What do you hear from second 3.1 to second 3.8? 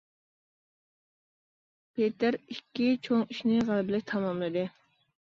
ئىشنى